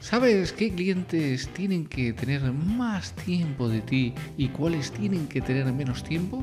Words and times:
¿Sabes 0.00 0.54
qué 0.54 0.72
clientes 0.72 1.48
tienen 1.48 1.84
que 1.84 2.14
tener 2.14 2.40
más 2.54 3.12
tiempo 3.12 3.68
de 3.68 3.82
ti 3.82 4.14
y 4.38 4.48
cuáles 4.48 4.90
tienen 4.92 5.28
que 5.28 5.42
tener 5.42 5.70
menos 5.74 6.02
tiempo? 6.02 6.42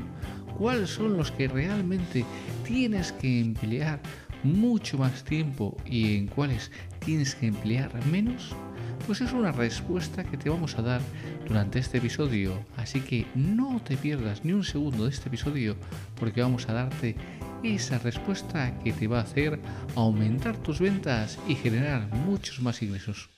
¿Cuáles 0.56 0.90
son 0.90 1.16
los 1.16 1.32
que 1.32 1.48
realmente 1.48 2.24
tienes 2.64 3.10
que 3.10 3.40
emplear 3.40 4.00
mucho 4.44 4.96
más 4.96 5.24
tiempo 5.24 5.76
y 5.84 6.16
en 6.16 6.28
cuáles 6.28 6.70
tienes 7.04 7.34
que 7.34 7.48
emplear 7.48 7.90
menos? 8.06 8.54
Pues 9.08 9.22
es 9.22 9.32
una 9.32 9.50
respuesta 9.50 10.22
que 10.22 10.36
te 10.36 10.50
vamos 10.50 10.78
a 10.78 10.82
dar 10.82 11.00
durante 11.48 11.80
este 11.80 11.98
episodio, 11.98 12.64
así 12.76 13.00
que 13.00 13.26
no 13.34 13.82
te 13.82 13.96
pierdas 13.96 14.44
ni 14.44 14.52
un 14.52 14.64
segundo 14.64 15.04
de 15.04 15.10
este 15.10 15.28
episodio 15.28 15.76
porque 16.14 16.42
vamos 16.42 16.68
a 16.68 16.74
darte 16.74 17.16
esa 17.64 17.98
respuesta 17.98 18.78
que 18.84 18.92
te 18.92 19.08
va 19.08 19.18
a 19.18 19.22
hacer 19.22 19.58
aumentar 19.96 20.56
tus 20.58 20.78
ventas 20.78 21.40
y 21.48 21.56
generar 21.56 22.06
muchos 22.24 22.62
más 22.62 22.82
ingresos. 22.82 23.37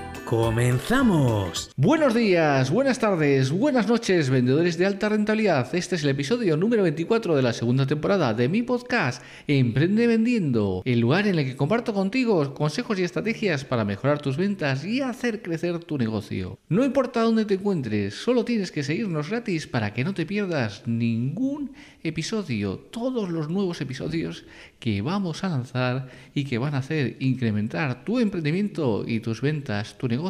¡Comenzamos! 0.31 1.71
Buenos 1.75 2.15
días, 2.15 2.71
buenas 2.71 2.99
tardes, 2.99 3.51
buenas 3.51 3.89
noches, 3.89 4.29
vendedores 4.29 4.77
de 4.77 4.85
alta 4.85 5.09
rentabilidad. 5.09 5.75
Este 5.75 5.97
es 5.97 6.05
el 6.05 6.11
episodio 6.11 6.55
número 6.55 6.83
24 6.83 7.35
de 7.35 7.41
la 7.41 7.51
segunda 7.51 7.85
temporada 7.85 8.33
de 8.33 8.47
mi 8.47 8.61
podcast 8.61 9.21
Emprende 9.45 10.07
Vendiendo, 10.07 10.83
el 10.85 11.01
lugar 11.01 11.27
en 11.27 11.37
el 11.37 11.43
que 11.43 11.57
comparto 11.57 11.93
contigo 11.93 12.53
consejos 12.53 12.97
y 12.97 13.03
estrategias 13.03 13.65
para 13.65 13.83
mejorar 13.83 14.21
tus 14.21 14.37
ventas 14.37 14.85
y 14.85 15.01
hacer 15.01 15.41
crecer 15.41 15.79
tu 15.79 15.97
negocio. 15.97 16.57
No 16.69 16.85
importa 16.85 17.23
dónde 17.23 17.43
te 17.43 17.55
encuentres, 17.55 18.13
solo 18.13 18.45
tienes 18.45 18.71
que 18.71 18.83
seguirnos 18.83 19.31
gratis 19.31 19.67
para 19.67 19.93
que 19.93 20.05
no 20.05 20.13
te 20.13 20.25
pierdas 20.25 20.87
ningún 20.87 21.73
episodio, 22.03 22.77
todos 22.77 23.29
los 23.29 23.49
nuevos 23.49 23.81
episodios 23.81 24.45
que 24.79 25.01
vamos 25.01 25.43
a 25.43 25.49
lanzar 25.49 26.07
y 26.33 26.45
que 26.45 26.57
van 26.57 26.73
a 26.73 26.79
hacer 26.79 27.17
incrementar 27.19 28.05
tu 28.05 28.19
emprendimiento 28.19 29.03
y 29.05 29.19
tus 29.19 29.41
ventas, 29.41 29.97
tu 29.97 30.07
negocio, 30.07 30.20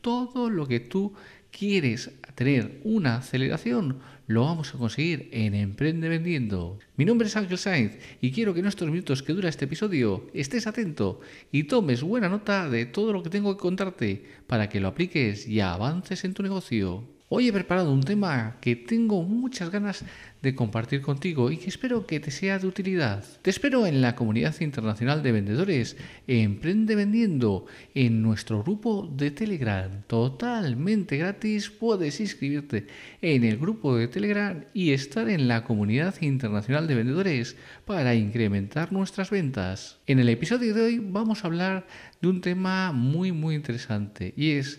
todo 0.00 0.50
lo 0.50 0.66
que 0.66 0.80
tú 0.80 1.14
quieres 1.50 2.10
tener 2.34 2.80
una 2.84 3.16
aceleración, 3.16 3.98
lo 4.26 4.42
vamos 4.42 4.74
a 4.74 4.78
conseguir 4.78 5.28
en 5.32 5.54
Emprende 5.54 6.08
Vendiendo. 6.08 6.78
Mi 6.96 7.04
nombre 7.04 7.28
es 7.28 7.36
Ángel 7.36 7.58
Sainz 7.58 7.96
y 8.20 8.32
quiero 8.32 8.52
que 8.52 8.60
en 8.60 8.66
estos 8.66 8.90
minutos 8.90 9.22
que 9.22 9.32
dura 9.32 9.48
este 9.48 9.64
episodio 9.64 10.26
estés 10.34 10.66
atento 10.66 11.20
y 11.50 11.64
tomes 11.64 12.02
buena 12.02 12.28
nota 12.28 12.68
de 12.68 12.84
todo 12.86 13.12
lo 13.12 13.22
que 13.22 13.30
tengo 13.30 13.56
que 13.56 13.62
contarte 13.62 14.24
para 14.46 14.68
que 14.68 14.80
lo 14.80 14.88
apliques 14.88 15.48
y 15.48 15.60
avances 15.60 16.24
en 16.24 16.34
tu 16.34 16.42
negocio. 16.42 17.15
Hoy 17.28 17.48
he 17.48 17.52
preparado 17.52 17.92
un 17.92 18.04
tema 18.04 18.56
que 18.60 18.76
tengo 18.76 19.24
muchas 19.24 19.70
ganas 19.70 20.04
de 20.42 20.54
compartir 20.54 21.02
contigo 21.02 21.50
y 21.50 21.56
que 21.56 21.68
espero 21.68 22.06
que 22.06 22.20
te 22.20 22.30
sea 22.30 22.60
de 22.60 22.68
utilidad. 22.68 23.24
Te 23.42 23.50
espero 23.50 23.84
en 23.84 24.00
la 24.00 24.14
comunidad 24.14 24.54
internacional 24.60 25.24
de 25.24 25.32
vendedores 25.32 25.96
Emprende 26.28 26.94
Vendiendo 26.94 27.66
en 27.96 28.22
nuestro 28.22 28.62
grupo 28.62 29.12
de 29.12 29.32
Telegram. 29.32 29.90
Totalmente 30.06 31.16
gratis 31.16 31.68
puedes 31.68 32.20
inscribirte 32.20 32.86
en 33.20 33.42
el 33.42 33.58
grupo 33.58 33.96
de 33.96 34.06
Telegram 34.06 34.64
y 34.72 34.92
estar 34.92 35.28
en 35.28 35.48
la 35.48 35.64
comunidad 35.64 36.14
internacional 36.20 36.86
de 36.86 36.94
vendedores 36.94 37.56
para 37.86 38.14
incrementar 38.14 38.92
nuestras 38.92 39.30
ventas. 39.30 39.98
En 40.06 40.20
el 40.20 40.28
episodio 40.28 40.74
de 40.74 40.82
hoy 40.82 40.98
vamos 41.00 41.42
a 41.42 41.48
hablar 41.48 41.88
de 42.20 42.28
un 42.28 42.40
tema 42.40 42.92
muy 42.92 43.32
muy 43.32 43.56
interesante 43.56 44.32
y 44.36 44.52
es 44.52 44.78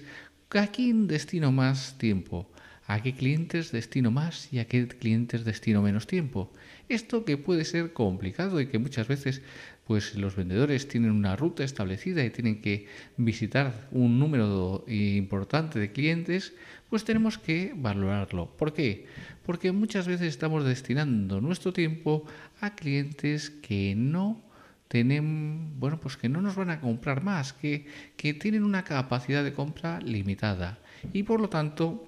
¿A 0.55 0.67
quién 0.67 1.07
destino 1.07 1.51
más 1.51 1.97
tiempo? 1.97 2.49
¿A 2.87 3.01
qué 3.03 3.13
clientes 3.13 3.73
destino 3.73 4.11
más 4.11 4.47
y 4.53 4.59
a 4.59 4.65
qué 4.65 4.87
clientes 4.87 5.43
destino 5.43 5.81
menos 5.81 6.07
tiempo? 6.07 6.53
Esto 6.87 7.25
que 7.25 7.35
puede 7.35 7.65
ser 7.65 7.91
complicado 7.91 8.61
y 8.61 8.67
que 8.67 8.79
muchas 8.79 9.09
veces 9.09 9.41
pues 9.85 10.15
los 10.15 10.37
vendedores 10.37 10.87
tienen 10.87 11.11
una 11.11 11.35
ruta 11.35 11.65
establecida 11.65 12.23
y 12.23 12.29
tienen 12.29 12.61
que 12.61 12.87
visitar 13.17 13.89
un 13.91 14.19
número 14.19 14.85
importante 14.87 15.79
de 15.79 15.91
clientes, 15.91 16.53
pues 16.89 17.03
tenemos 17.03 17.37
que 17.37 17.73
valorarlo. 17.75 18.49
¿Por 18.55 18.73
qué? 18.73 19.05
Porque 19.45 19.73
muchas 19.73 20.07
veces 20.07 20.29
estamos 20.29 20.63
destinando 20.63 21.41
nuestro 21.41 21.73
tiempo 21.73 22.25
a 22.61 22.73
clientes 22.73 23.49
que 23.49 23.95
no 23.97 24.46
tienen, 24.87 25.79
bueno, 25.79 25.99
pues 25.99 26.17
que 26.17 26.29
no 26.29 26.41
nos 26.41 26.55
van 26.55 26.69
a 26.69 26.79
comprar 26.79 27.23
más, 27.23 27.53
que, 27.53 27.85
que 28.15 28.33
tienen 28.33 28.63
una 28.63 28.83
capacidad 28.83 29.43
de 29.43 29.53
compra 29.53 29.99
limitada. 29.99 30.79
Y 31.13 31.23
por 31.23 31.41
lo 31.41 31.49
tanto 31.49 32.07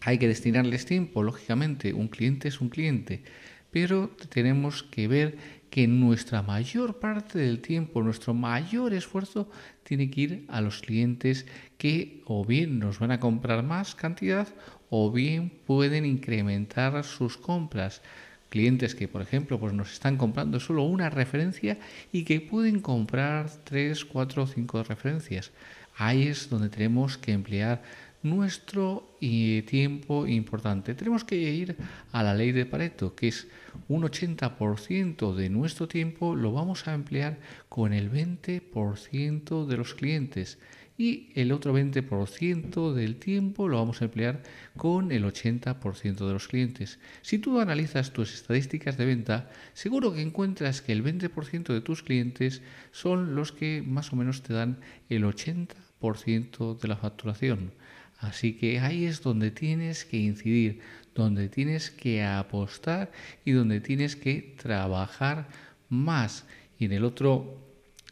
hay 0.00 0.18
que 0.18 0.28
destinarles 0.28 0.86
tiempo, 0.86 1.22
lógicamente, 1.22 1.92
un 1.92 2.08
cliente 2.08 2.48
es 2.48 2.60
un 2.60 2.68
cliente, 2.68 3.22
pero 3.70 4.10
tenemos 4.30 4.82
que 4.82 5.08
ver 5.08 5.36
que 5.70 5.86
nuestra 5.86 6.42
mayor 6.42 6.98
parte 7.00 7.38
del 7.38 7.60
tiempo, 7.60 8.02
nuestro 8.02 8.32
mayor 8.32 8.94
esfuerzo 8.94 9.50
tiene 9.82 10.10
que 10.10 10.20
ir 10.20 10.44
a 10.48 10.60
los 10.60 10.80
clientes 10.80 11.46
que 11.76 12.22
o 12.24 12.44
bien 12.44 12.78
nos 12.78 12.98
van 12.98 13.10
a 13.10 13.20
comprar 13.20 13.62
más 13.62 13.94
cantidad 13.94 14.48
o 14.88 15.10
bien 15.10 15.50
pueden 15.66 16.06
incrementar 16.06 17.04
sus 17.04 17.36
compras 17.36 18.00
clientes 18.48 18.94
que, 18.94 19.08
por 19.08 19.22
ejemplo, 19.22 19.58
pues 19.58 19.72
nos 19.72 19.92
están 19.92 20.16
comprando 20.16 20.60
solo 20.60 20.84
una 20.84 21.10
referencia 21.10 21.78
y 22.12 22.24
que 22.24 22.40
pueden 22.40 22.80
comprar 22.80 23.50
tres, 23.64 24.04
cuatro 24.04 24.44
o 24.44 24.46
cinco 24.46 24.82
referencias. 24.82 25.52
Ahí 25.96 26.28
es 26.28 26.50
donde 26.50 26.68
tenemos 26.68 27.16
que 27.16 27.32
emplear 27.32 27.82
nuestro 28.22 29.16
eh, 29.20 29.64
tiempo 29.66 30.26
importante. 30.26 30.94
Tenemos 30.94 31.24
que 31.24 31.36
ir 31.36 31.76
a 32.12 32.22
la 32.22 32.34
ley 32.34 32.52
de 32.52 32.66
Pareto, 32.66 33.14
que 33.14 33.28
es 33.28 33.46
un 33.88 34.02
80% 34.02 35.34
de 35.34 35.48
nuestro 35.48 35.86
tiempo 35.86 36.34
lo 36.34 36.52
vamos 36.52 36.88
a 36.88 36.94
emplear 36.94 37.38
con 37.68 37.92
el 37.92 38.10
20% 38.10 39.66
de 39.66 39.76
los 39.76 39.94
clientes 39.94 40.58
y 40.98 41.28
el 41.34 41.52
otro 41.52 41.76
20% 41.76 42.92
del 42.92 43.16
tiempo 43.16 43.68
lo 43.68 43.76
vamos 43.76 44.00
a 44.00 44.06
emplear 44.06 44.42
con 44.76 45.12
el 45.12 45.24
80% 45.24 46.26
de 46.26 46.32
los 46.32 46.48
clientes. 46.48 46.98
Si 47.22 47.38
tú 47.38 47.60
analizas 47.60 48.12
tus 48.12 48.32
estadísticas 48.34 48.96
de 48.96 49.04
venta, 49.04 49.50
seguro 49.74 50.14
que 50.14 50.22
encuentras 50.22 50.80
que 50.80 50.92
el 50.92 51.04
20% 51.04 51.72
de 51.72 51.80
tus 51.80 52.02
clientes 52.02 52.62
son 52.92 53.34
los 53.34 53.52
que 53.52 53.82
más 53.86 54.12
o 54.12 54.16
menos 54.16 54.42
te 54.42 54.54
dan 54.54 54.78
el 55.08 55.24
80% 55.24 56.78
de 56.78 56.88
la 56.88 56.96
facturación. 56.96 57.72
Así 58.18 58.54
que 58.54 58.80
ahí 58.80 59.04
es 59.04 59.22
donde 59.22 59.50
tienes 59.50 60.06
que 60.06 60.16
incidir, 60.16 60.80
donde 61.14 61.50
tienes 61.50 61.90
que 61.90 62.24
apostar 62.24 63.12
y 63.44 63.52
donde 63.52 63.80
tienes 63.80 64.16
que 64.16 64.54
trabajar 64.56 65.48
más. 65.90 66.46
Y 66.78 66.86
en 66.86 66.92
el 66.92 67.04
otro 67.04 67.65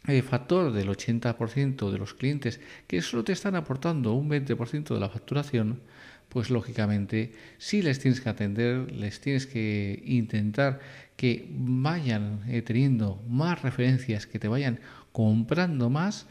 el 0.07 0.23
factor 0.23 0.71
del 0.71 0.89
80% 0.89 1.91
de 1.91 1.97
los 1.97 2.13
clientes 2.13 2.59
que 2.87 3.01
solo 3.01 3.23
te 3.23 3.33
están 3.33 3.55
aportando 3.55 4.13
un 4.13 4.29
20% 4.29 4.93
de 4.93 4.99
la 4.99 5.09
facturación, 5.09 5.81
pues 6.29 6.49
lógicamente 6.49 7.33
si 7.57 7.81
les 7.81 7.99
tienes 7.99 8.21
que 8.21 8.29
atender, 8.29 8.91
les 8.91 9.19
tienes 9.21 9.47
que 9.47 10.01
intentar 10.05 10.79
que 11.15 11.47
vayan 11.49 12.41
eh, 12.47 12.61
teniendo 12.61 13.23
más 13.27 13.61
referencias, 13.61 14.27
que 14.27 14.39
te 14.39 14.47
vayan 14.47 14.79
comprando 15.11 15.89
más, 15.89 16.27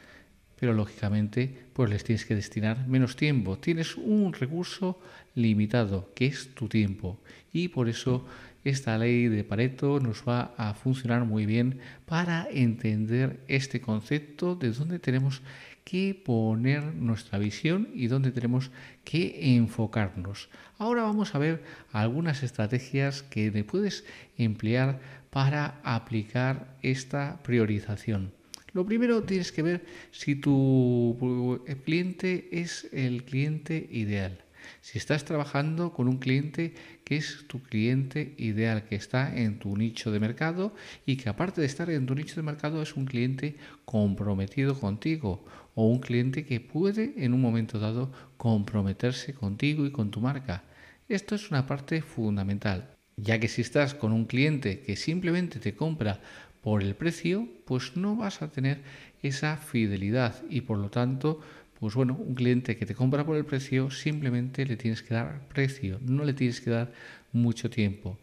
pero 0.61 0.73
lógicamente 0.73 1.65
pues 1.73 1.91
les 1.91 2.05
tienes 2.05 2.25
que 2.27 2.35
destinar 2.35 2.87
menos 2.87 3.17
tiempo. 3.17 3.59
Tienes 3.59 3.97
un 3.97 4.32
recurso 4.32 5.00
limitado, 5.35 6.12
que 6.15 6.27
es 6.27 6.55
tu 6.55 6.69
tiempo. 6.69 7.19
Y 7.53 7.69
por 7.69 7.88
eso 7.88 8.27
esta 8.65 8.97
ley 8.99 9.29
de 9.29 9.45
Pareto 9.45 10.01
nos 10.01 10.25
va 10.27 10.55
a 10.57 10.75
funcionar 10.75 11.25
muy 11.25 11.47
bien 11.47 11.79
para 12.07 12.49
entender 12.51 13.41
este 13.47 13.81
concepto 13.81 14.57
de 14.57 14.73
dónde 14.73 14.99
tenemos 14.99 15.43
que 15.85 16.15
poner 16.15 16.83
nuestra 16.95 17.39
visión 17.39 17.89
y 17.95 18.07
dónde 18.07 18.33
tenemos 18.33 18.71
que 19.05 19.55
enfocarnos. 19.57 20.49
Ahora 20.79 21.03
vamos 21.03 21.35
a 21.35 21.39
ver 21.39 21.63
algunas 21.93 22.43
estrategias 22.43 23.23
que 23.23 23.53
puedes 23.65 24.05
emplear 24.39 25.01
para 25.31 25.81
aplicar 25.85 26.77
esta 26.83 27.43
priorización. 27.43 28.33
Lo 28.73 28.87
primero 28.87 29.23
tienes 29.23 29.53
que 29.53 29.63
ver 29.63 29.85
si 30.11 30.35
tu 30.37 31.63
cliente 31.85 32.49
es 32.51 32.89
el 32.93 33.25
cliente 33.25 33.87
ideal. 33.91 34.44
Si 34.81 34.99
estás 34.99 35.25
trabajando 35.25 35.93
con 35.93 36.09
un 36.09 36.19
cliente 36.19 36.75
que 37.05 37.17
es 37.17 37.45
tu 37.47 37.63
cliente 37.63 38.35
ideal, 38.39 38.85
que 38.85 38.97
está 38.97 39.37
en 39.37 39.59
tu 39.59 39.77
nicho 39.77 40.11
de 40.11 40.21
mercado 40.21 40.75
y 41.07 41.17
que 41.17 41.29
aparte 41.29 41.61
de 41.61 41.67
estar 41.67 41.91
en 41.91 42.07
tu 42.07 42.15
nicho 42.15 42.37
de 42.37 42.43
mercado 42.43 42.83
es 42.83 42.97
un 42.97 43.07
cliente 43.07 43.57
comprometido 43.85 44.79
contigo 44.79 45.45
o 45.75 45.89
un 45.89 46.01
cliente 46.01 46.45
que 46.45 46.61
puede 46.61 47.15
en 47.17 47.35
un 47.35 47.41
momento 47.41 47.79
dado 47.79 48.13
comprometerse 48.37 49.35
contigo 49.35 49.87
y 49.87 49.91
con 49.91 50.11
tu 50.11 50.21
marca. 50.21 50.65
Esto 51.09 51.35
es 51.35 51.51
una 51.51 51.67
parte 51.67 52.01
fundamental, 52.01 52.97
ya 53.17 53.39
que 53.39 53.49
si 53.49 53.63
estás 53.63 53.95
con 53.95 54.13
un 54.13 54.25
cliente 54.25 54.81
que 54.81 54.97
simplemente 54.97 55.59
te 55.61 55.75
compra 55.75 56.21
por 56.63 56.83
el 56.83 56.95
precio, 56.95 57.47
pues 57.67 57.95
no 57.95 58.17
vas 58.17 58.41
a 58.41 58.51
tener 58.51 58.81
esa 59.23 59.59
fidelidad 59.59 60.43
y 60.49 60.63
por 60.63 60.79
lo 60.79 60.91
tanto, 60.91 61.41
pues 61.81 61.94
bueno, 61.94 62.15
un 62.15 62.35
cliente 62.35 62.76
que 62.76 62.87
te 62.87 62.94
compra 62.94 63.25
por 63.25 63.37
el 63.37 63.44
precio 63.44 63.91
simplemente 63.91 64.65
le 64.67 64.76
tienes 64.76 65.03
que 65.03 65.15
dar 65.15 65.47
precio, 65.49 65.99
no 66.03 66.25
le 66.25 66.35
tienes 66.35 66.61
que 66.61 66.71
dar 66.71 66.93
mucho 67.32 67.71
tiempo. 67.71 68.19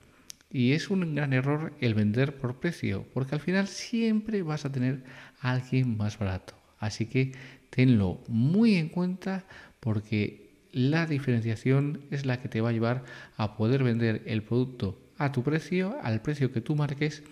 Y 0.51 0.73
es 0.73 0.89
un 0.89 1.15
gran 1.15 1.33
error 1.33 1.73
el 1.79 1.93
vender 1.93 2.35
por 2.35 2.59
precio, 2.59 3.05
porque 3.13 3.35
al 3.35 3.41
final 3.41 3.67
siempre 3.67 4.43
vas 4.43 4.65
a 4.65 4.71
tener 4.71 5.03
a 5.39 5.51
alguien 5.51 5.97
más 5.97 6.19
barato. 6.19 6.55
Así 6.79 7.05
que 7.05 7.33
tenlo 7.69 8.21
muy 8.27 8.75
en 8.75 8.89
cuenta 8.89 9.45
porque 9.79 10.49
la 10.71 11.05
diferenciación 11.05 12.01
es 12.11 12.25
la 12.25 12.41
que 12.41 12.49
te 12.49 12.61
va 12.61 12.69
a 12.69 12.73
llevar 12.73 13.03
a 13.37 13.55
poder 13.55 13.83
vender 13.83 14.23
el 14.25 14.43
producto 14.43 14.99
a 15.17 15.31
tu 15.31 15.43
precio, 15.43 15.97
al 16.01 16.21
precio 16.21 16.51
que 16.51 16.61
tú 16.61 16.75
marques 16.75 17.23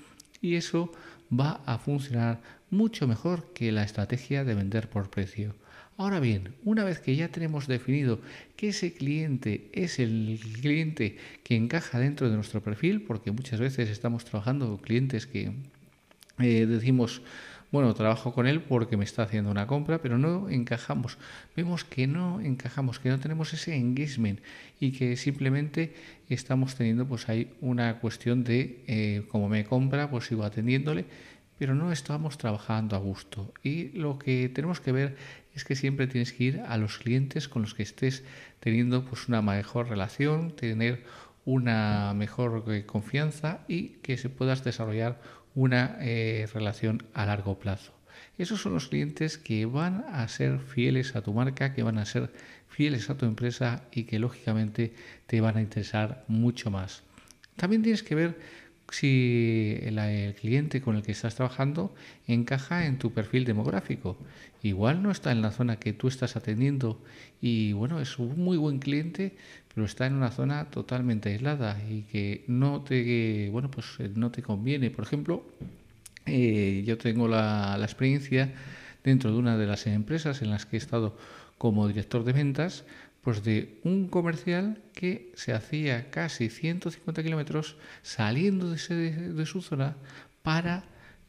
y 0.42 0.56
eso 0.56 0.92
va 1.38 1.62
a 1.66 1.78
funcionar 1.78 2.42
mucho 2.70 3.08
mejor 3.08 3.52
que 3.54 3.72
la 3.72 3.84
estrategia 3.84 4.44
de 4.44 4.56
vender 4.56 4.90
por 4.90 5.10
precio. 5.10 5.56
Ahora 6.00 6.22
bien, 6.22 6.54
una 6.64 6.86
vez 6.86 7.02
que 7.02 7.18
ya 7.18 7.28
tenemos 7.28 7.68
definido 7.68 8.22
que 8.56 8.70
ese 8.70 8.94
cliente 8.94 9.70
es 9.74 10.00
el 10.00 10.40
cliente 10.62 11.18
que 11.44 11.58
encaja 11.58 12.00
dentro 12.00 12.30
de 12.30 12.38
nuestro 12.38 12.64
perfil, 12.64 13.02
porque 13.02 13.34
muchas 13.34 13.60
veces 13.60 13.90
estamos 13.90 14.24
trabajando 14.24 14.68
con 14.68 14.78
clientes 14.78 15.28
que 15.28 15.52
eh, 16.40 16.66
decimos, 16.66 17.22
bueno, 17.74 17.94
trabajo 17.96 18.34
con 18.34 18.48
él 18.48 18.62
porque 18.62 18.96
me 18.96 19.04
está 19.04 19.24
haciendo 19.24 19.52
una 19.52 19.68
compra, 19.68 20.02
pero 20.02 20.18
no 20.18 20.48
encajamos. 20.50 21.18
Vemos 21.58 21.84
que 21.84 22.08
no 22.08 22.40
encajamos, 22.40 22.98
que 23.00 23.10
no 23.10 23.20
tenemos 23.20 23.54
ese 23.54 23.76
engagement 23.76 24.40
y 24.80 24.94
que 24.94 25.18
simplemente 25.18 25.94
estamos 26.30 26.76
teniendo 26.76 27.10
pues 27.10 27.28
ahí 27.28 27.52
una 27.60 28.00
cuestión 28.00 28.46
de 28.46 28.86
eh, 28.88 29.24
como 29.28 29.50
me 29.50 29.66
compra, 29.66 30.10
pues 30.10 30.28
sigo 30.28 30.46
atendiéndole, 30.46 31.04
pero 31.60 31.76
no 31.76 31.92
estamos 31.92 32.38
trabajando 32.38 32.96
a 32.96 33.00
gusto. 33.00 33.54
Y 33.62 33.90
lo 33.90 34.18
que 34.18 34.48
tenemos 34.50 34.80
que 34.80 34.94
ver 34.94 35.18
es 35.54 35.66
que 35.66 35.76
siempre 35.76 36.08
tienes 36.08 36.32
que 36.32 36.46
ir 36.46 36.62
a 36.62 36.78
los 36.78 36.98
clientes 36.98 37.50
con 37.50 37.64
los 37.64 37.76
que 37.76 37.84
estés 37.84 38.24
teniendo 38.62 39.04
pues 39.04 39.28
una 39.28 39.42
mejor 39.42 39.90
relación, 39.90 40.56
tener 40.56 41.04
una 41.44 42.14
mejor 42.16 42.64
eh, 42.70 42.86
confianza 42.86 43.60
y 43.68 43.90
que 44.02 44.18
se 44.18 44.30
puedas 44.30 44.64
desarrollar 44.64 45.20
una 45.54 45.98
eh, 46.00 46.48
relación 46.54 47.04
a 47.14 47.26
largo 47.26 47.60
plazo. 47.60 47.94
Esos 48.38 48.62
son 48.62 48.74
los 48.74 48.88
clientes 48.88 49.38
que 49.38 49.66
van 49.66 50.06
a 50.10 50.26
ser 50.30 50.60
fieles 50.60 51.18
a 51.18 51.22
tu 51.22 51.34
marca, 51.34 51.74
que 51.74 51.84
van 51.84 51.98
a 51.98 52.06
ser 52.06 52.32
fieles 52.70 53.10
a 53.10 53.18
tu 53.18 53.26
empresa 53.26 53.84
y 53.92 54.04
que 54.04 54.20
lógicamente 54.20 54.94
te 55.28 55.42
van 55.42 55.58
a 55.58 55.62
interesar 55.62 56.24
mucho 56.30 56.72
más. 56.72 57.04
También 57.58 57.82
tienes 57.82 58.04
que 58.04 58.16
ver 58.16 58.40
si 58.92 59.78
el, 59.82 60.34
cliente 60.36 60.82
con 60.82 60.96
el 60.96 61.04
que 61.04 61.12
estás 61.12 61.36
trabajando 61.36 61.94
encaja 62.28 62.86
en 62.86 62.98
tu 62.98 63.12
perfil 63.12 63.46
demográfico. 63.46 64.18
Igual 64.64 65.04
no 65.04 65.12
está 65.12 65.32
en 65.32 65.42
la 65.42 65.52
zona 65.52 65.78
que 65.78 65.94
tú 65.94 66.08
estás 66.08 66.36
atendiendo 66.36 67.02
y 67.42 67.74
bueno, 67.74 68.02
es 68.02 68.20
un 68.20 68.40
muy 68.40 68.58
buen 68.58 68.80
cliente, 68.80 69.36
pero 69.74 69.86
está 69.86 70.06
en 70.06 70.16
una 70.16 70.32
zona 70.32 70.70
totalmente 70.70 71.30
aislada 71.30 71.82
y 71.90 72.02
que 72.04 72.44
no 72.48 72.82
te, 72.82 73.50
bueno, 73.52 73.72
pues 73.72 73.86
eh, 74.00 74.12
no 74.14 74.32
te 74.32 74.42
conviene. 74.42 74.92
Por 74.92 75.06
ejemplo, 75.06 75.44
eh, 76.26 76.84
yo 76.86 76.98
tengo 76.98 77.28
la, 77.28 77.78
la 77.78 77.86
experiencia 77.86 78.54
dentro 79.04 79.32
de 79.32 79.38
una 79.38 79.58
de 79.58 79.68
las 79.68 79.88
empresas 79.88 80.42
en 80.42 80.50
las 80.50 80.66
que 80.66 80.76
he 80.78 80.80
estado 80.80 81.18
como 81.58 81.88
director 81.88 82.24
de 82.24 82.34
ventas, 82.34 82.86
pues 83.22 83.44
de 83.44 83.80
un 83.84 84.08
comercial 84.08 84.82
que 84.94 85.32
se 85.36 85.54
hacía 85.54 86.10
casi 86.10 86.50
150 86.50 87.24
kilómetros 87.24 87.76
saliendo 88.02 88.70
de, 88.70 89.46
su 89.46 89.62
zona 89.62 89.98
para 90.42 90.84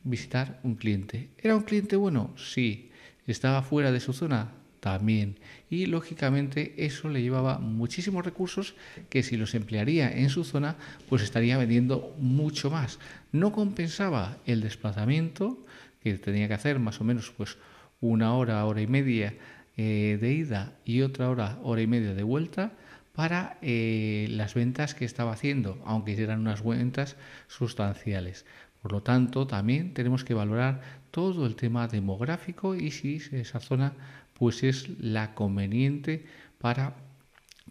visitar 0.05 0.61
un 0.63 0.77
cliente. 0.77 1.31
¿Era 1.39 1.57
un 1.57 1.63
cliente 1.63 1.97
bueno? 1.97 2.35
Sí. 2.37 2.91
¿Estaba 3.27 3.63
fuera 3.63 3.93
de 3.93 4.01
su 4.01 4.13
zona? 4.13 4.53
También. 4.81 5.39
Y 5.69 5.87
lógicamente 5.87 6.75
eso 6.79 7.11
le 7.11 7.21
llevaba 7.21 7.59
muchísimos 7.59 8.25
recursos 8.25 8.75
que 9.11 9.23
si 9.23 9.37
los 9.37 9.55
emplearía 9.55 10.11
en 10.11 10.31
su 10.31 10.43
zona, 10.43 10.77
pues 11.09 11.23
estaría 11.23 11.59
vendiendo 11.59 12.17
mucho 12.19 12.71
más. 12.71 12.99
No 13.31 13.53
compensaba 13.53 14.39
el 14.47 14.63
desplazamiento 14.63 15.59
que 16.03 16.15
tenía 16.15 16.49
que 16.49 16.55
hacer 16.55 16.79
más 16.79 16.99
o 17.01 17.05
menos 17.05 17.31
pues 17.37 17.59
una 18.01 18.35
hora, 18.35 18.65
hora 18.65 18.81
y 18.81 18.87
media 18.87 19.35
eh, 19.83 20.19
de 20.21 20.35
ida 20.35 20.75
y 20.85 21.01
otra 21.01 21.31
hora, 21.31 21.59
hora 21.63 21.81
y 21.81 21.87
media 21.87 22.13
de 22.13 22.23
vuelta 22.23 22.73
para 23.15 23.57
eh, 23.63 24.27
las 24.29 24.53
ventas 24.53 24.95
que 24.95 25.07
estaba 25.07 25.33
haciendo, 25.33 25.81
aunque 25.87 26.23
eran 26.23 26.41
unas 26.41 26.63
ventas 26.63 27.17
sustanciales. 27.49 28.45
Por 28.83 28.93
lo 28.93 29.03
tanto, 29.03 29.47
también 29.47 29.95
tenemos 29.95 30.23
que 30.23 30.35
valorar 30.35 30.83
todo 31.11 31.47
el 31.47 31.57
tema 31.57 31.89
demográfico 31.89 32.75
y 32.75 32.91
si 32.91 33.23
esa 33.33 33.59
zona 33.59 33.95
pues 34.35 34.65
es 34.65 34.91
la 35.01 35.35
conveniente 35.35 36.27
para 36.59 36.97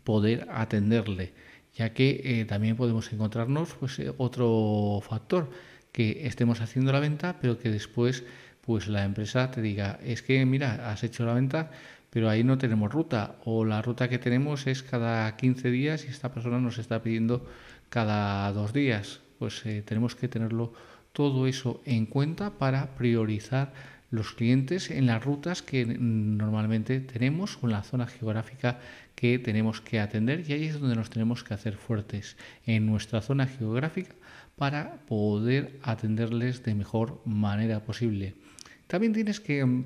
poder 0.03 0.47
atenderle, 0.49 1.33
ya 1.75 1.93
que 1.93 2.21
eh, 2.23 2.45
también 2.45 2.75
podemos 2.75 3.13
encontrarnos 3.13 3.75
pues 3.75 4.01
otro 4.17 4.99
factor 5.07 5.51
que 5.91 6.25
estemos 6.25 6.59
haciendo 6.59 6.91
la 6.91 7.01
venta, 7.01 7.37
pero 7.39 7.59
que 7.59 7.69
después 7.69 8.23
pues 8.69 8.87
la 8.87 9.03
empresa 9.03 9.49
te 9.49 9.63
diga, 9.63 9.99
es 10.03 10.21
que 10.21 10.45
mira, 10.45 10.91
has 10.91 11.03
hecho 11.03 11.25
la 11.25 11.33
venta, 11.33 11.71
pero 12.09 12.29
ahí 12.29 12.43
no 12.43 12.57
tenemos 12.57 12.91
ruta 12.91 13.35
o 13.45 13.65
la 13.65 13.81
ruta 13.81 14.09
que 14.09 14.19
tenemos 14.19 14.67
es 14.67 14.83
cada 14.83 15.35
15 15.35 15.69
días 15.71 16.05
y 16.05 16.07
esta 16.07 16.31
persona 16.31 16.59
nos 16.59 16.77
está 16.77 17.01
pidiendo 17.01 17.45
cada 17.89 18.51
dos 18.51 18.73
días. 18.73 19.21
Pues 19.37 19.65
eh, 19.65 19.83
tenemos 19.85 20.15
que 20.15 20.27
tenerlo 20.27 20.73
todo 21.13 21.47
eso 21.47 21.81
en 21.85 22.05
cuenta 22.05 22.57
para 22.57 22.95
priorizar 22.95 23.73
los 24.11 24.33
clientes 24.33 24.89
en 24.89 25.05
las 25.05 25.23
rutas 25.23 25.61
que 25.61 25.85
normalmente 25.85 26.99
tenemos 26.99 27.59
o 27.61 27.67
en 27.67 27.73
la 27.73 27.83
zona 27.83 28.07
geográfica 28.07 28.79
que 29.15 29.37
tenemos 29.37 29.81
que 29.81 29.99
atender 29.99 30.49
y 30.49 30.53
ahí 30.53 30.65
es 30.65 30.79
donde 30.79 30.95
nos 30.95 31.09
tenemos 31.09 31.43
que 31.43 31.53
hacer 31.53 31.75
fuertes 31.75 32.37
en 32.65 32.85
nuestra 32.85 33.21
zona 33.21 33.45
geográfica 33.45 34.15
para 34.55 34.97
poder 35.05 35.79
atenderles 35.83 36.63
de 36.63 36.73
mejor 36.73 37.21
manera 37.25 37.83
posible. 37.83 38.35
También 38.87 39.13
tienes 39.13 39.39
que 39.39 39.63
mm, 39.63 39.85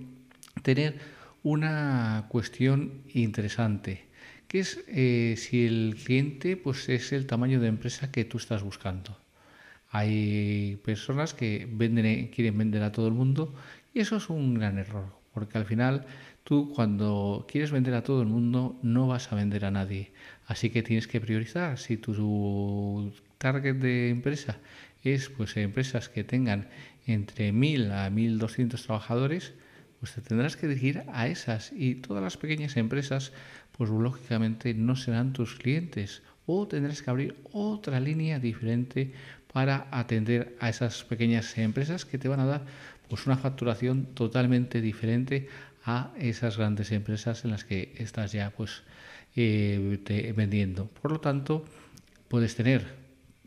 tener 0.62 1.00
una 1.43 2.25
cuestión 2.29 3.03
interesante, 3.13 4.05
que 4.47 4.59
es 4.59 4.83
eh, 4.88 5.35
si 5.38 5.65
el 5.65 5.97
cliente 6.03 6.57
pues, 6.57 6.88
es 6.89 7.12
el 7.12 7.27
tamaño 7.27 7.59
de 7.59 7.67
empresa 7.67 8.12
que 8.12 8.25
tú 8.25 8.38
estás 8.38 8.63
buscando. 8.63 9.17
Hay 9.89 10.79
personas 10.83 11.33
que 11.33 11.67
venden, 11.71 12.29
quieren 12.29 12.57
vender 12.57 12.81
a 12.83 12.91
todo 12.91 13.07
el 13.07 13.13
mundo 13.13 13.53
y 13.93 14.00
eso 14.00 14.15
es 14.15 14.29
un 14.29 14.55
gran 14.55 14.79
error, 14.79 15.05
porque 15.33 15.57
al 15.57 15.65
final 15.65 16.05
tú 16.43 16.71
cuando 16.73 17.45
quieres 17.47 17.71
vender 17.71 17.93
a 17.93 18.03
todo 18.03 18.21
el 18.21 18.27
mundo 18.27 18.79
no 18.81 19.07
vas 19.07 19.31
a 19.31 19.35
vender 19.35 19.65
a 19.65 19.71
nadie. 19.71 20.12
Así 20.47 20.69
que 20.69 20.81
tienes 20.81 21.07
que 21.07 21.21
priorizar. 21.21 21.77
Si 21.77 21.97
tu 21.97 23.13
target 23.38 23.75
de 23.75 24.09
empresa 24.09 24.57
es 25.03 25.29
pues 25.29 25.57
empresas 25.57 26.09
que 26.09 26.23
tengan 26.23 26.69
entre 27.05 27.51
1000 27.51 27.91
a 27.91 28.09
1200 28.09 28.81
trabajadores, 28.83 29.53
pues 30.03 30.15
te 30.15 30.22
tendrás 30.22 30.57
que 30.57 30.67
dirigir 30.67 31.05
a 31.13 31.27
esas 31.27 31.72
y 31.72 31.95
todas 31.95 32.22
las 32.22 32.36
pequeñas 32.36 32.75
empresas 32.75 33.31
pues 33.72 33.89
lógicamente 33.89 34.74
no 34.74 34.98
serán 34.98 35.31
tus 35.31 35.55
clientes 35.55 36.24
o 36.45 36.67
tendrás 36.67 37.01
que 37.01 37.10
abrir 37.10 37.38
otra 37.53 38.01
línea 38.01 38.38
diferente 38.38 39.13
para 39.53 39.88
atender 39.91 40.57
a 40.60 40.67
esas 40.67 41.05
pequeñas 41.05 41.57
empresas 41.57 42.03
que 42.03 42.17
te 42.17 42.27
van 42.27 42.41
a 42.41 42.45
dar 42.45 42.65
pues 43.07 43.25
una 43.27 43.38
facturación 43.38 44.07
totalmente 44.07 44.81
diferente 44.81 45.48
a 45.86 46.12
esas 46.19 46.57
grandes 46.57 46.91
empresas 46.91 47.45
en 47.45 47.51
las 47.51 47.63
que 47.63 47.93
estás 47.95 48.33
ya 48.33 48.50
pues 48.50 48.83
eh, 49.38 50.33
vendiendo. 50.36 50.88
Por 50.88 51.13
lo 51.13 51.22
tanto, 51.22 51.63
puedes 52.27 52.57
tener 52.57 52.83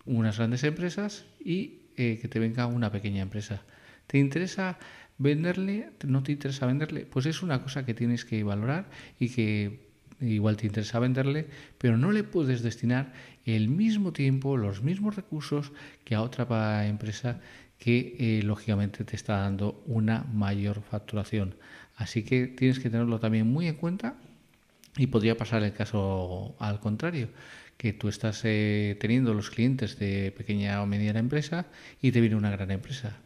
unas 0.06 0.38
grandes 0.38 0.64
empresas 0.64 1.26
y 1.38 1.80
eh, 1.98 2.18
que 2.18 2.28
te 2.28 2.38
venga 2.38 2.64
una 2.64 2.90
pequeña 2.90 3.20
empresa. 3.20 3.60
¿Te 4.06 4.16
interesa 4.16 4.78
venderle? 5.18 5.90
¿No 6.06 6.22
te 6.22 6.32
interesa 6.32 6.66
venderle? 6.66 7.06
Pues 7.06 7.26
es 7.26 7.42
una 7.42 7.62
cosa 7.62 7.84
que 7.84 7.94
tienes 7.94 8.24
que 8.24 8.42
valorar 8.42 8.88
y 9.18 9.30
que 9.30 9.86
igual 10.20 10.56
te 10.56 10.66
interesa 10.66 10.98
venderle, 10.98 11.46
pero 11.78 11.98
no 11.98 12.12
le 12.12 12.24
puedes 12.24 12.62
destinar 12.62 13.12
el 13.44 13.68
mismo 13.68 14.12
tiempo, 14.12 14.56
los 14.56 14.82
mismos 14.82 15.16
recursos 15.16 15.72
que 16.04 16.14
a 16.14 16.22
otra 16.22 16.86
empresa 16.86 17.40
que 17.78 18.16
eh, 18.18 18.42
lógicamente 18.42 19.04
te 19.04 19.16
está 19.16 19.38
dando 19.38 19.82
una 19.86 20.24
mayor 20.32 20.82
facturación. 20.82 21.56
Así 21.96 22.22
que 22.22 22.46
tienes 22.46 22.78
que 22.78 22.90
tenerlo 22.90 23.20
también 23.20 23.46
muy 23.46 23.68
en 23.68 23.76
cuenta 23.76 24.16
y 24.96 25.08
podría 25.08 25.36
pasar 25.36 25.62
el 25.62 25.72
caso 25.72 26.56
al 26.58 26.80
contrario, 26.80 27.28
que 27.76 27.92
tú 27.92 28.08
estás 28.08 28.40
eh, 28.44 28.96
teniendo 28.98 29.34
los 29.34 29.50
clientes 29.50 29.98
de 29.98 30.32
pequeña 30.32 30.82
o 30.82 30.86
mediana 30.86 31.18
empresa 31.18 31.66
y 32.00 32.12
te 32.12 32.20
viene 32.20 32.36
una 32.36 32.50
gran 32.50 32.70
empresa. 32.70 33.18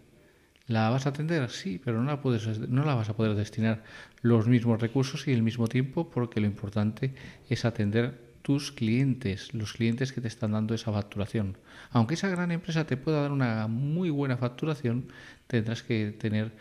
¿La 0.71 0.89
vas 0.89 1.05
a 1.07 1.09
atender? 1.09 1.51
Sí, 1.51 1.81
pero 1.85 2.01
no 2.01 2.05
la, 2.05 2.23
puedes, 2.23 2.47
no 2.69 2.85
la 2.85 2.95
vas 2.95 3.09
a 3.09 3.17
poder 3.17 3.35
destinar 3.35 3.83
los 4.23 4.47
mismos 4.47 4.81
recursos 4.81 5.27
y 5.27 5.33
el 5.33 5.43
mismo 5.43 5.67
tiempo 5.67 6.09
porque 6.11 6.39
lo 6.39 6.47
importante 6.47 7.13
es 7.49 7.65
atender 7.65 8.21
tus 8.43 8.71
clientes, 8.71 9.53
los 9.53 9.73
clientes 9.73 10.13
que 10.13 10.21
te 10.21 10.29
están 10.29 10.53
dando 10.53 10.73
esa 10.73 10.93
facturación. 10.93 11.59
Aunque 11.91 12.15
esa 12.15 12.29
gran 12.29 12.53
empresa 12.53 12.87
te 12.87 12.97
pueda 12.97 13.21
dar 13.21 13.33
una 13.33 13.67
muy 13.67 14.11
buena 14.11 14.37
facturación, 14.37 15.09
tendrás 15.49 15.83
que 15.83 16.13
tener 16.13 16.53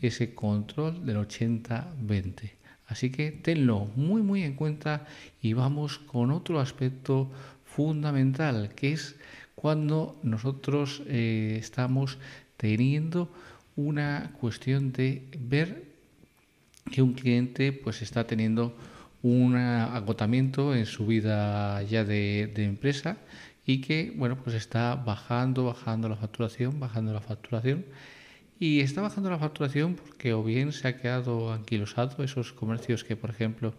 ese 0.00 0.34
control 0.34 1.04
del 1.04 1.18
80-20. 1.18 2.52
Así 2.86 3.10
que 3.10 3.32
tenlo 3.32 3.84
muy 3.96 4.22
muy 4.22 4.44
en 4.44 4.54
cuenta 4.54 5.04
y 5.42 5.52
vamos 5.52 5.98
con 5.98 6.30
otro 6.30 6.58
aspecto 6.58 7.30
fundamental, 7.66 8.70
que 8.74 8.94
es 8.94 9.16
cuando 9.54 10.18
nosotros 10.22 11.02
eh, 11.06 11.58
estamos 11.60 12.16
teniendo 12.56 13.30
una 13.78 14.32
cuestión 14.40 14.90
de 14.90 15.22
ver 15.38 15.84
que 16.90 17.00
un 17.00 17.12
cliente 17.12 17.72
pues 17.72 18.02
está 18.02 18.26
teniendo 18.26 18.76
un 19.22 19.54
agotamiento 19.54 20.74
en 20.74 20.84
su 20.84 21.06
vida 21.06 21.80
ya 21.84 22.02
de, 22.02 22.50
empresa 22.56 23.18
y 23.64 23.80
que 23.80 24.12
bueno 24.16 24.36
pues 24.42 24.56
está 24.56 24.96
bajando 24.96 25.64
bajando 25.64 26.08
la 26.08 26.16
facturación 26.16 26.80
bajando 26.80 27.12
la 27.12 27.20
facturación. 27.20 27.86
Y 28.58 28.80
está 28.80 29.00
bajando 29.00 29.30
la 29.30 29.38
facturación 29.38 29.94
porque 29.94 30.32
o 30.32 30.42
bien 30.42 30.72
se 30.72 30.88
ha 30.88 30.96
quedado 30.96 31.52
anquilosado 31.52 32.24
esos 32.24 32.52
comercios 32.52 33.04
que 33.04 33.14
por 33.14 33.30
ejemplo 33.30 33.74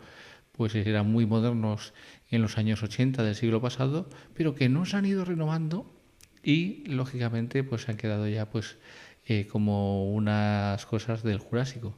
pues 0.53 0.75
eran 0.75 1.12
muy 1.12 1.25
modernos 1.25 1.94
en 2.32 2.41
los 2.41 2.58
años 2.58 2.84
80 2.84 3.22
del 3.22 3.36
siglo 3.36 3.60
pasado 3.60 4.08
pero 4.34 4.56
que 4.56 4.70
no 4.70 4.86
se 4.86 4.96
han 4.96 5.06
ido 5.06 5.25
renovando 5.25 5.91
y 6.41 6.86
lógicamente 6.88 7.65
pues 7.65 7.82
se 7.82 7.91
han 7.91 7.98
quedado 7.98 8.25
ya 8.29 8.50
pues 8.50 8.77
eh, 9.32 9.46
como 9.46 10.12
unas 10.12 10.88
cosas 10.88 11.22
del 11.22 11.38
Jurásico. 11.38 11.96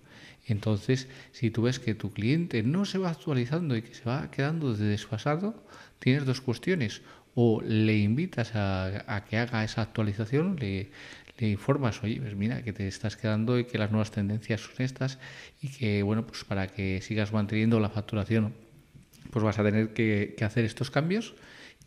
Entonces, 0.48 1.08
si 1.32 1.50
tú 1.50 1.62
ves 1.62 1.80
que 1.80 1.96
tu 1.96 2.12
cliente 2.12 2.62
no 2.62 2.84
se 2.84 2.98
va 2.98 3.10
actualizando 3.10 3.78
y 3.78 3.84
que 3.84 3.94
se 3.94 4.04
va 4.04 4.30
quedando 4.32 4.74
desfasado, 4.74 5.64
tienes 6.00 6.26
dos 6.26 6.42
cuestiones. 6.42 7.04
O 7.34 7.62
le 7.62 7.98
invitas 8.00 8.52
a, 8.54 9.24
que 9.30 9.38
haga 9.38 9.64
esa 9.64 9.82
actualización, 9.82 10.58
le, 10.60 10.92
informas, 11.40 12.04
oye, 12.04 12.20
pues 12.20 12.36
mira, 12.36 12.64
que 12.64 12.74
te 12.74 12.86
estás 12.90 13.16
quedando 13.16 13.58
y 13.58 13.64
que 13.64 13.78
las 13.78 13.92
nuevas 13.92 14.12
tendencias 14.12 14.60
son 14.60 14.76
estas 14.80 15.18
y 15.62 15.70
que, 15.70 16.04
bueno, 16.04 16.28
pues 16.28 16.44
para 16.44 16.68
que 16.68 17.00
sigas 17.02 17.32
manteniendo 17.32 17.80
la 17.80 17.90
facturación, 17.90 18.54
pues 19.32 19.46
vas 19.46 19.58
a 19.58 19.64
tener 19.64 19.94
que, 19.94 20.36
que 20.38 20.44
hacer 20.44 20.66
estos 20.66 20.92
cambios. 20.92 21.34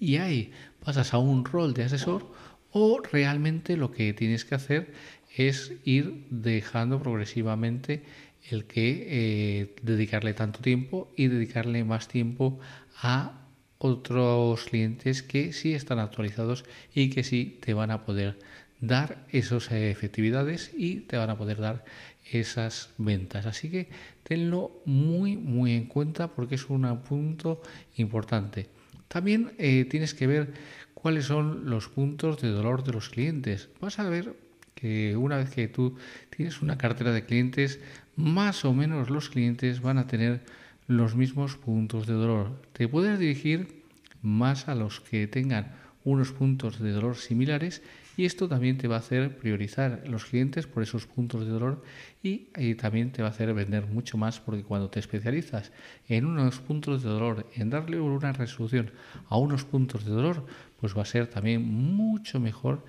Y 0.01 0.17
ahí 0.17 0.53
pasas 0.83 1.13
a 1.13 1.19
un 1.19 1.45
rol 1.45 1.75
de 1.75 1.85
asesor 1.85 2.33
o 2.77 3.01
realmente 3.01 3.77
lo 3.77 3.93
que 3.93 4.13
tienes 4.15 4.45
que 4.45 4.57
hacer 4.57 4.93
es 5.37 5.73
ir 5.85 6.27
dejando 6.31 7.01
progresivamente 7.01 8.03
el 8.51 8.65
que 8.65 9.07
eh, 9.09 9.77
dedicarle 9.83 10.35
tanto 10.35 10.61
tiempo 10.61 11.13
y 11.17 11.29
dedicarle 11.29 11.85
más 11.85 12.09
tiempo 12.09 12.59
a 13.01 13.41
otros 13.79 14.65
clientes 14.65 15.23
que 15.23 15.53
sí 15.53 15.75
están 15.75 15.99
actualizados 15.99 16.65
y 16.95 17.11
que 17.11 17.25
sí 17.25 17.59
te 17.61 17.75
van 17.75 17.91
a 17.91 18.05
poder 18.05 18.39
dar 18.81 19.27
esas 19.31 19.71
efectividades 19.73 20.73
y 20.77 21.01
te 21.01 21.17
van 21.17 21.31
a 21.31 21.39
poder 21.39 21.59
dar 21.59 21.85
esas 22.31 22.91
ventas. 22.99 23.47
Así 23.47 23.71
que 23.71 23.89
tenlo 24.23 24.83
muy 24.85 25.37
muy 25.37 25.73
en 25.73 25.87
cuenta 25.87 26.29
porque 26.29 26.55
es 26.57 26.69
un 26.71 27.03
punto 27.03 27.63
importante. 27.97 28.69
También 29.09 29.53
eh, 29.59 29.87
tienes 29.89 30.15
que 30.15 30.27
ver 30.27 30.55
cuáles 30.95 31.27
son 31.27 31.69
los 31.69 31.89
puntos 31.89 32.41
de 32.41 32.49
dolor 32.49 32.85
de 32.85 32.93
los 32.93 33.11
clientes. 33.11 33.69
Vas 33.81 33.99
a 33.99 34.09
ver 34.09 34.44
que 34.85 35.17
una 35.17 35.39
vez 35.39 35.49
que 35.49 35.67
tú 35.67 35.97
tienes 36.29 36.61
una 36.61 36.77
cartera 36.77 37.11
de 37.11 37.25
clientes, 37.25 37.81
más 38.17 38.67
o 38.67 38.75
menos 38.75 39.09
los 39.09 39.31
clientes 39.31 39.81
van 39.81 39.97
a 39.97 40.07
tener 40.07 40.43
los 40.87 41.17
mismos 41.17 41.57
puntos 41.57 42.07
de 42.07 42.13
dolor. 42.13 42.61
Te 42.75 42.87
puedes 42.87 43.19
dirigir 43.19 43.83
más 44.21 44.69
a 44.69 44.75
los 44.75 45.01
que 45.01 45.27
tengan 45.27 45.73
unos 46.05 46.33
puntos 46.33 46.81
de 46.81 46.93
dolor 46.93 47.17
similares 47.17 47.81
y 48.19 48.27
esto 48.27 48.47
también 48.47 48.77
te 48.77 48.87
va 48.87 48.97
a 48.97 48.99
hacer 48.99 49.39
priorizar 49.39 50.03
los 50.07 50.27
clientes 50.27 50.67
por 50.67 50.83
esos 50.83 51.07
puntos 51.07 51.47
de 51.47 51.53
dolor 51.53 51.83
y, 52.23 52.75
también 52.75 53.11
te 53.11 53.23
va 53.23 53.29
a 53.29 53.31
hacer 53.31 53.55
vender 53.55 53.87
mucho 53.87 54.19
más 54.19 54.39
porque 54.39 54.65
cuando 54.65 54.91
te 54.91 55.01
especializas 55.01 55.73
en 56.09 56.27
unos 56.27 56.61
puntos 56.61 57.03
de 57.03 57.09
dolor, 57.09 57.47
en 57.55 57.71
darle 57.71 58.01
una 58.01 58.33
resolución 58.33 58.91
a 59.31 59.39
unos 59.39 59.65
puntos 59.65 60.05
de 60.05 60.13
dolor, 60.13 60.45
pues 60.79 60.95
va 60.95 61.03
a 61.03 61.07
ser 61.07 61.27
también 61.27 61.65
mucho 61.65 62.39
mejor 62.39 62.85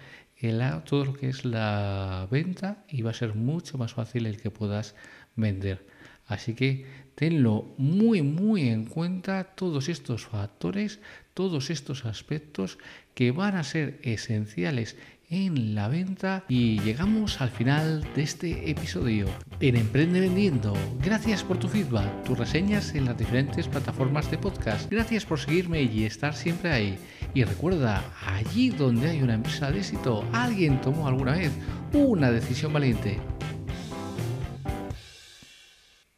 todo 0.86 1.06
lo 1.06 1.14
que 1.14 1.30
es 1.30 1.46
la 1.46 2.28
venta 2.30 2.84
y 2.88 3.02
va 3.02 3.12
a 3.12 3.14
ser 3.14 3.36
mucho 3.36 3.78
más 3.78 3.94
fácil 3.94 4.26
el 4.26 4.40
que 4.40 4.52
puedas 4.52 4.96
vender. 5.36 5.86
Así 6.28 6.54
que 6.56 6.86
tenlo 7.16 7.74
muy 7.78 8.22
muy 8.22 8.70
en 8.70 8.86
cuenta 8.86 9.56
todos 9.56 9.90
estos 9.90 10.26
factores, 10.26 11.00
todos 11.34 11.70
estos 11.70 12.06
aspectos 12.06 12.78
que 13.14 13.32
van 13.32 13.56
a 13.56 13.64
ser 13.64 14.00
esenciales 14.04 14.98
en 15.30 15.74
la 15.74 15.88
venta 15.88 16.44
y 16.48 16.80
llegamos 16.82 17.42
al 17.42 17.50
final 17.50 18.06
de 18.16 18.24
este 18.24 18.70
episodio 18.70 19.28
en 19.60 19.76
Emprende 19.76 20.20
Vendiendo. 20.20 20.74
Gracias 21.04 21.44
por 21.44 21.58
tu 21.58 21.68
feedback, 21.68 22.24
tus 22.24 22.38
reseñas 22.38 22.94
en 22.94 23.06
las 23.06 23.18
diferentes 23.18 23.68
plataformas 23.68 24.30
de 24.30 24.38
podcast. 24.38 24.90
Gracias 24.92 25.26
por 25.26 25.40
seguirme 25.40 25.82
y 25.82 26.04
estar 26.04 26.36
siempre 26.36 26.72
ahí. 26.72 26.98
Y 27.34 27.44
recuerda, 27.44 28.04
allí 28.26 28.70
donde 28.70 29.10
hay 29.10 29.22
una 29.22 29.34
empresa 29.34 29.72
de 29.72 29.80
éxito, 29.80 30.24
alguien 30.32 30.80
tomó 30.82 31.08
alguna 31.08 31.34
vez 31.34 31.52
una 31.94 32.32
decisión 32.32 32.72
valiente. 32.72 33.20